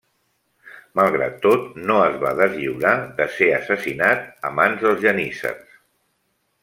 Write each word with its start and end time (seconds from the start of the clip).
Malgrat 0.99 1.35
tot, 1.43 1.67
no 1.91 1.97
es 2.05 2.17
va 2.23 2.31
deslliurar 2.39 2.93
de 3.19 3.29
ser 3.37 3.51
assassinat 3.59 4.25
a 4.51 4.55
mans 4.61 4.83
dels 4.87 5.05
geníssers. 5.05 5.79